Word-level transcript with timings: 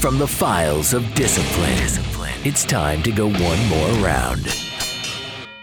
From 0.00 0.16
the 0.16 0.26
files 0.26 0.94
of 0.94 1.14
discipline, 1.14 1.76
discipline, 1.76 2.32
it's 2.42 2.64
time 2.64 3.02
to 3.02 3.12
go 3.12 3.26
one 3.26 3.68
more 3.68 3.90
round 4.02 4.46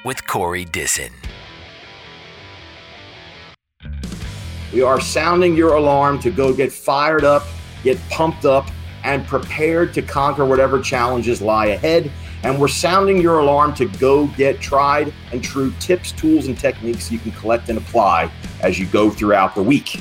with 0.05 0.27
Corey 0.27 0.63
Disson. 0.63 1.11
We 4.71 4.83
are 4.83 5.01
sounding 5.01 5.57
your 5.57 5.73
alarm 5.73 6.19
to 6.19 6.29
go 6.29 6.53
get 6.53 6.71
fired 6.71 7.23
up, 7.23 7.47
get 7.81 7.97
pumped 8.11 8.45
up, 8.45 8.69
and 9.03 9.25
prepared 9.25 9.91
to 9.95 10.03
conquer 10.03 10.45
whatever 10.45 10.79
challenges 10.79 11.41
lie 11.41 11.69
ahead. 11.69 12.11
And 12.43 12.61
we're 12.61 12.67
sounding 12.67 13.19
your 13.19 13.39
alarm 13.39 13.73
to 13.73 13.85
go 13.85 14.27
get 14.27 14.61
tried 14.61 15.11
and 15.31 15.43
true 15.43 15.73
tips, 15.79 16.11
tools, 16.11 16.45
and 16.45 16.55
techniques 16.55 17.11
you 17.11 17.17
can 17.17 17.31
collect 17.31 17.69
and 17.69 17.79
apply 17.79 18.31
as 18.61 18.77
you 18.77 18.85
go 18.85 19.09
throughout 19.09 19.55
the 19.55 19.63
week. 19.63 19.99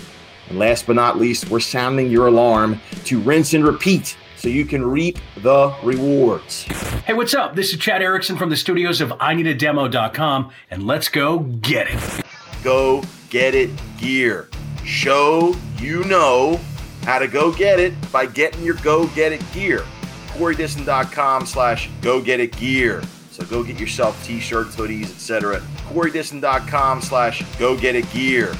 And 0.50 0.58
last 0.58 0.86
but 0.86 0.94
not 0.94 1.18
least, 1.18 1.48
we're 1.48 1.58
sounding 1.58 2.10
your 2.10 2.26
alarm 2.26 2.82
to 3.06 3.18
rinse 3.18 3.54
and 3.54 3.66
repeat 3.66 4.14
so 4.36 4.48
you 4.48 4.64
can 4.64 4.84
reap 4.84 5.18
the 5.38 5.74
rewards. 5.82 6.62
Hey, 7.04 7.14
what's 7.14 7.34
up? 7.34 7.56
This 7.56 7.72
is 7.72 7.78
Chad 7.78 8.02
Erickson 8.02 8.36
from 8.36 8.50
the 8.50 8.56
studios 8.56 9.00
of 9.00 9.12
I 9.18 9.34
Need 9.34 9.46
a 9.46 9.54
Demo.com, 9.54 10.50
and 10.70 10.86
let's 10.86 11.08
go 11.08 11.40
get 11.40 11.88
it. 11.88 12.24
Go 12.62 13.02
get 13.30 13.54
it 13.54 13.70
gear. 13.98 14.48
Show 14.84 15.56
you 15.78 16.04
know 16.04 16.60
how 17.04 17.18
to 17.18 17.28
go 17.28 17.52
get 17.52 17.80
it 17.80 17.94
by 18.12 18.26
getting 18.26 18.62
your 18.62 18.74
go 18.76 19.06
get 19.08 19.32
it 19.32 19.42
gear. 19.52 19.84
CoreyDisson.com 20.28 21.46
slash 21.46 21.88
go 22.02 22.20
get 22.20 22.40
it 22.40 22.56
gear. 22.56 23.02
So 23.30 23.44
go 23.44 23.62
get 23.62 23.78
yourself 23.78 24.22
t-shirts, 24.24 24.76
hoodies, 24.76 25.10
etc. 25.10 25.60
CoreyDisson.com 25.88 27.02
slash 27.02 27.44
go 27.58 27.76
get 27.76 27.94
it 27.94 28.10
gear. 28.12 28.54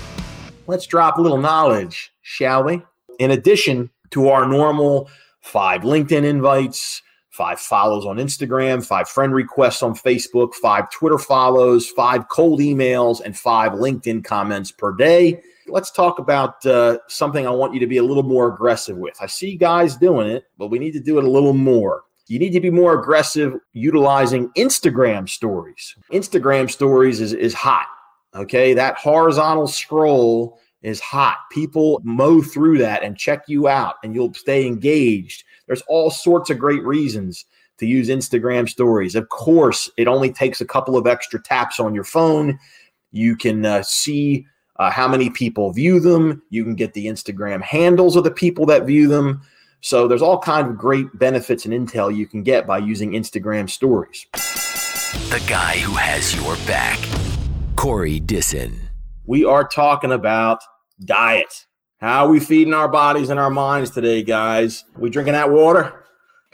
Let's 0.66 0.86
drop 0.86 1.18
a 1.18 1.22
little 1.22 1.38
knowledge, 1.38 2.12
shall 2.22 2.64
we? 2.64 2.82
In 3.18 3.30
addition 3.30 3.90
to 4.10 4.28
our 4.28 4.46
normal 4.46 5.08
five 5.46 5.82
LinkedIn 5.82 6.24
invites, 6.24 7.02
five 7.30 7.60
follows 7.60 8.04
on 8.04 8.16
Instagram, 8.16 8.84
five 8.84 9.08
friend 9.08 9.32
requests 9.32 9.82
on 9.82 9.94
Facebook, 9.94 10.54
five 10.54 10.90
Twitter 10.90 11.18
follows, 11.18 11.88
five 11.88 12.28
cold 12.28 12.60
emails, 12.60 13.20
and 13.24 13.38
five 13.38 13.72
LinkedIn 13.72 14.24
comments 14.24 14.72
per 14.72 14.92
day. 14.92 15.40
Let's 15.68 15.90
talk 15.90 16.18
about 16.18 16.64
uh, 16.66 16.98
something 17.08 17.46
I 17.46 17.50
want 17.50 17.74
you 17.74 17.80
to 17.80 17.86
be 17.86 17.98
a 17.98 18.02
little 18.02 18.22
more 18.22 18.52
aggressive 18.52 18.96
with. 18.96 19.16
I 19.20 19.26
see 19.26 19.56
guys 19.56 19.96
doing 19.96 20.28
it, 20.28 20.44
but 20.58 20.68
we 20.68 20.78
need 20.78 20.92
to 20.92 21.00
do 21.00 21.18
it 21.18 21.24
a 21.24 21.30
little 21.30 21.54
more. 21.54 22.02
You 22.28 22.40
need 22.40 22.52
to 22.52 22.60
be 22.60 22.70
more 22.70 23.00
aggressive 23.00 23.54
utilizing 23.72 24.48
Instagram 24.56 25.28
stories. 25.28 25.94
Instagram 26.12 26.68
stories 26.70 27.20
is, 27.20 27.32
is 27.32 27.54
hot. 27.54 27.86
Okay. 28.34 28.74
That 28.74 28.96
horizontal 28.96 29.68
scroll 29.68 30.58
is 30.82 31.00
hot. 31.00 31.38
People 31.50 32.00
mow 32.04 32.42
through 32.42 32.78
that 32.78 33.02
and 33.02 33.16
check 33.16 33.44
you 33.48 33.68
out, 33.68 33.96
and 34.02 34.14
you'll 34.14 34.34
stay 34.34 34.66
engaged. 34.66 35.44
There's 35.66 35.82
all 35.82 36.10
sorts 36.10 36.50
of 36.50 36.58
great 36.58 36.84
reasons 36.84 37.44
to 37.78 37.86
use 37.86 38.08
Instagram 38.08 38.68
stories. 38.68 39.14
Of 39.14 39.28
course, 39.28 39.90
it 39.96 40.08
only 40.08 40.32
takes 40.32 40.60
a 40.60 40.66
couple 40.66 40.96
of 40.96 41.06
extra 41.06 41.42
taps 41.42 41.78
on 41.80 41.94
your 41.94 42.04
phone. 42.04 42.58
You 43.12 43.36
can 43.36 43.64
uh, 43.64 43.82
see 43.82 44.46
uh, 44.76 44.90
how 44.90 45.08
many 45.08 45.30
people 45.30 45.72
view 45.72 46.00
them. 46.00 46.42
You 46.50 46.64
can 46.64 46.74
get 46.74 46.94
the 46.94 47.06
Instagram 47.06 47.62
handles 47.62 48.16
of 48.16 48.24
the 48.24 48.30
people 48.30 48.66
that 48.66 48.86
view 48.86 49.08
them. 49.08 49.42
So 49.80 50.08
there's 50.08 50.22
all 50.22 50.38
kinds 50.38 50.68
of 50.68 50.78
great 50.78 51.06
benefits 51.18 51.64
and 51.64 51.74
intel 51.74 52.14
you 52.14 52.26
can 52.26 52.42
get 52.42 52.66
by 52.66 52.78
using 52.78 53.12
Instagram 53.12 53.68
stories. 53.68 54.26
The 54.32 55.42
guy 55.46 55.78
who 55.78 55.92
has 55.92 56.34
your 56.34 56.56
back, 56.66 56.98
Corey 57.76 58.20
Disson. 58.20 58.85
We 59.28 59.44
are 59.44 59.66
talking 59.66 60.12
about 60.12 60.60
diet. 61.04 61.66
How 61.98 62.26
are 62.26 62.30
we 62.30 62.38
feeding 62.38 62.72
our 62.72 62.86
bodies 62.86 63.28
and 63.28 63.40
our 63.40 63.50
minds 63.50 63.90
today, 63.90 64.22
guys? 64.22 64.84
We 64.96 65.10
drinking 65.10 65.32
that 65.32 65.50
water? 65.50 66.04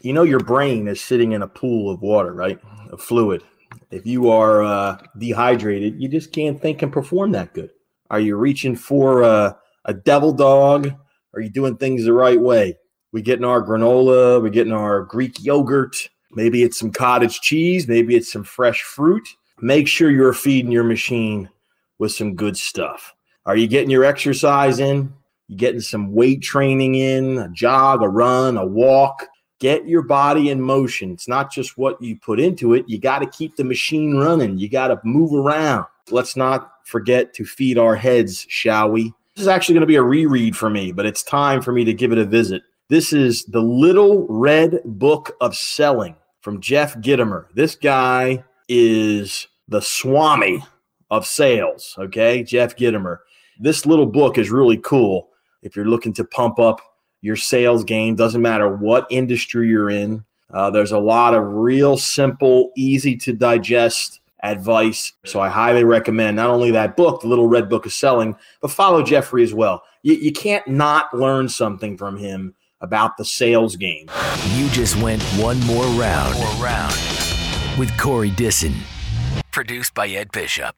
You 0.00 0.14
know, 0.14 0.22
your 0.22 0.40
brain 0.40 0.88
is 0.88 0.98
sitting 0.98 1.32
in 1.32 1.42
a 1.42 1.48
pool 1.48 1.92
of 1.92 2.00
water, 2.00 2.32
right? 2.32 2.58
Of 2.90 3.02
fluid. 3.02 3.42
If 3.90 4.06
you 4.06 4.30
are 4.30 4.62
uh, 4.62 4.96
dehydrated, 5.18 6.00
you 6.00 6.08
just 6.08 6.32
can't 6.32 6.62
think 6.62 6.80
and 6.80 6.90
perform 6.90 7.32
that 7.32 7.52
good. 7.52 7.68
Are 8.08 8.20
you 8.20 8.36
reaching 8.36 8.74
for 8.74 9.20
a, 9.20 9.54
a 9.84 9.92
devil 9.92 10.32
dog? 10.32 10.94
Are 11.34 11.40
you 11.42 11.50
doing 11.50 11.76
things 11.76 12.04
the 12.04 12.14
right 12.14 12.40
way? 12.40 12.78
We 13.12 13.20
getting 13.20 13.44
our 13.44 13.62
granola, 13.62 14.42
we 14.42 14.48
getting 14.48 14.72
our 14.72 15.02
Greek 15.02 15.44
yogurt. 15.44 16.08
Maybe 16.30 16.62
it's 16.62 16.78
some 16.78 16.90
cottage 16.90 17.42
cheese, 17.42 17.86
maybe 17.86 18.16
it's 18.16 18.32
some 18.32 18.44
fresh 18.44 18.80
fruit. 18.80 19.28
Make 19.60 19.88
sure 19.88 20.10
you're 20.10 20.32
feeding 20.32 20.72
your 20.72 20.84
machine 20.84 21.50
with 21.98 22.12
some 22.12 22.34
good 22.34 22.56
stuff. 22.56 23.14
Are 23.46 23.56
you 23.56 23.66
getting 23.66 23.90
your 23.90 24.04
exercise 24.04 24.78
in? 24.78 25.12
You 25.48 25.56
getting 25.56 25.80
some 25.80 26.12
weight 26.12 26.42
training 26.42 26.94
in, 26.94 27.38
a 27.38 27.48
jog, 27.50 28.02
a 28.02 28.08
run, 28.08 28.56
a 28.56 28.66
walk? 28.66 29.26
Get 29.58 29.86
your 29.86 30.02
body 30.02 30.50
in 30.50 30.60
motion. 30.60 31.12
It's 31.12 31.28
not 31.28 31.52
just 31.52 31.78
what 31.78 32.00
you 32.02 32.18
put 32.18 32.40
into 32.40 32.74
it. 32.74 32.88
You 32.88 32.98
got 32.98 33.20
to 33.20 33.26
keep 33.26 33.56
the 33.56 33.64
machine 33.64 34.16
running. 34.16 34.58
You 34.58 34.68
got 34.68 34.88
to 34.88 35.00
move 35.04 35.32
around. 35.32 35.86
Let's 36.10 36.36
not 36.36 36.72
forget 36.84 37.32
to 37.34 37.44
feed 37.44 37.78
our 37.78 37.94
heads, 37.94 38.44
shall 38.48 38.90
we? 38.90 39.12
This 39.34 39.42
is 39.42 39.48
actually 39.48 39.74
going 39.74 39.82
to 39.82 39.86
be 39.86 39.96
a 39.96 40.02
reread 40.02 40.56
for 40.56 40.68
me, 40.68 40.92
but 40.92 41.06
it's 41.06 41.22
time 41.22 41.62
for 41.62 41.72
me 41.72 41.84
to 41.84 41.94
give 41.94 42.12
it 42.12 42.18
a 42.18 42.24
visit. 42.24 42.62
This 42.88 43.12
is 43.12 43.44
The 43.44 43.62
Little 43.62 44.26
Red 44.28 44.80
Book 44.84 45.36
of 45.40 45.56
Selling 45.56 46.16
from 46.40 46.60
Jeff 46.60 46.96
Gitomer. 46.96 47.46
This 47.54 47.76
guy 47.76 48.44
is 48.68 49.46
the 49.68 49.80
Swami 49.80 50.62
of 51.12 51.26
sales. 51.26 51.94
Okay, 51.98 52.42
Jeff 52.42 52.74
Gitomer. 52.74 53.18
This 53.60 53.84
little 53.84 54.06
book 54.06 54.38
is 54.38 54.50
really 54.50 54.78
cool 54.78 55.28
if 55.62 55.76
you're 55.76 55.84
looking 55.84 56.14
to 56.14 56.24
pump 56.24 56.58
up 56.58 56.80
your 57.20 57.36
sales 57.36 57.84
game. 57.84 58.16
Doesn't 58.16 58.40
matter 58.40 58.74
what 58.74 59.06
industry 59.10 59.68
you're 59.68 59.90
in. 59.90 60.24
Uh, 60.52 60.70
there's 60.70 60.90
a 60.90 60.98
lot 60.98 61.34
of 61.34 61.44
real 61.44 61.98
simple, 61.98 62.72
easy 62.76 63.14
to 63.18 63.34
digest 63.34 64.20
advice. 64.42 65.12
So 65.24 65.38
I 65.38 65.50
highly 65.50 65.84
recommend 65.84 66.36
not 66.36 66.48
only 66.48 66.70
that 66.72 66.96
book, 66.96 67.20
The 67.20 67.28
Little 67.28 67.46
Red 67.46 67.68
Book 67.68 67.84
of 67.84 67.92
Selling, 67.92 68.34
but 68.62 68.70
follow 68.70 69.02
Jeffrey 69.02 69.42
as 69.42 69.52
well. 69.52 69.82
You, 70.02 70.14
you 70.14 70.32
can't 70.32 70.66
not 70.66 71.12
learn 71.14 71.48
something 71.48 71.96
from 71.98 72.16
him 72.16 72.54
about 72.80 73.18
the 73.18 73.24
sales 73.24 73.76
game. 73.76 74.08
You 74.54 74.68
just 74.70 75.00
went 75.00 75.22
one 75.36 75.60
more 75.60 75.84
round, 76.00 76.34
more 76.34 76.64
round 76.64 76.96
with 77.78 77.96
Corey 77.98 78.30
Disson. 78.30 78.74
Produced 79.52 79.94
by 79.94 80.08
Ed 80.08 80.32
Bishop. 80.32 80.74